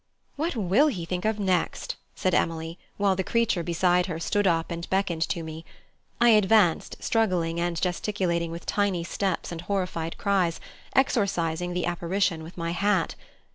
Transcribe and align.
"What 0.35 0.55
will 0.55 0.87
he 0.87 1.05
think 1.05 1.25
of 1.25 1.39
next!" 1.39 1.95
said 2.15 2.33
Emily, 2.33 2.79
while 2.97 3.15
the 3.15 3.23
creature 3.23 3.61
beside 3.61 4.07
her 4.07 4.19
stood 4.19 4.47
up 4.47 4.71
and 4.71 4.89
beckoned 4.89 5.21
to 5.29 5.43
me. 5.43 5.63
I 6.19 6.29
advanced 6.29 6.95
struggling 6.99 7.59
and 7.59 7.79
gesticulating 7.79 8.49
with 8.49 8.65
tiny 8.65 9.03
steps 9.03 9.51
and 9.51 9.61
horrified 9.61 10.17
cries, 10.17 10.59
exorcising 10.95 11.75
the 11.75 11.85
apparition 11.85 12.41
with 12.41 12.57
my 12.57 12.71
hat. 12.71 13.13